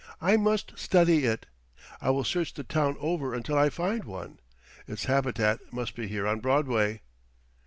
I 0.19 0.35
must 0.35 0.79
study 0.79 1.25
it. 1.25 1.45
I 2.01 2.09
will 2.09 2.23
search 2.23 2.55
the 2.55 2.63
town 2.63 2.97
over 2.99 3.35
until 3.35 3.55
I 3.55 3.69
find 3.69 4.03
one. 4.03 4.39
Its 4.87 5.05
habitat 5.05 5.59
must 5.71 5.93
be 5.95 6.07
here 6.07 6.25
on 6.25 6.39
Broadway." 6.39 7.01